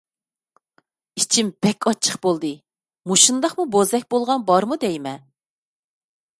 ئىچىم 1.21 1.51
بەك 1.65 1.87
ئاچچىق 1.91 2.17
بولدى. 2.25 2.51
مۇشۇنداقمۇ 3.11 3.69
بوزەك 3.79 4.11
بولغان 4.15 4.49
بارمۇ 4.51 4.83
دەيمەن. 4.87 5.25